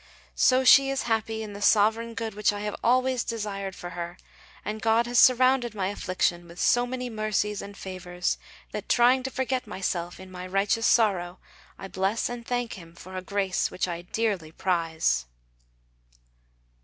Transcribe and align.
So 0.33 0.63
she 0.63 0.89
is 0.89 1.03
happy 1.03 1.43
in 1.43 1.53
the 1.53 1.61
sovereign 1.61 2.15
good 2.15 2.33
which 2.33 2.51
I 2.51 2.61
have 2.61 2.75
always 2.83 3.23
desired 3.23 3.75
for 3.75 3.91
her, 3.91 4.17
and 4.65 4.81
God 4.81 5.05
has 5.05 5.19
surrounded 5.19 5.75
my 5.75 5.89
affliction 5.89 6.47
with 6.47 6.59
so 6.59 6.87
many 6.87 7.07
mercies 7.07 7.61
and 7.61 7.77
favours 7.77 8.39
that 8.71 8.89
trying 8.89 9.21
to 9.21 9.29
forget 9.29 9.67
myself 9.67 10.19
in 10.19 10.31
my 10.31 10.47
righteous 10.47 10.87
sorrow 10.87 11.37
I 11.77 11.87
bless 11.87 12.29
and 12.29 12.43
thank 12.43 12.79
Him 12.79 12.95
for 12.95 13.15
a 13.15 13.21
grace 13.21 13.69
which 13.69 13.87
I 13.87 14.01
dearly 14.01 14.51
prize. 14.51 15.27